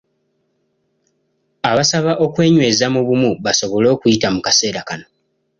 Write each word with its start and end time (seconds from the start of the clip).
Abasaba 1.69 2.11
okwenyweza 2.25 2.85
mu 2.93 3.01
bumu, 3.07 3.31
basobole 3.45 3.87
okuyita 3.95 4.27
mu 4.35 4.39
kaseera 4.45 4.81
kano. 4.87 5.05